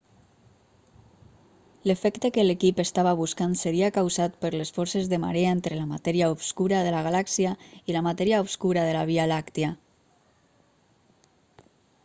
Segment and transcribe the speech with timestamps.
[1.89, 6.29] l'efecte que l'equip estava buscant seria causat per les forces de marea entre la matèria
[6.35, 7.51] obscura de la galàxia
[7.91, 9.69] i la matèria obscura de la via làctia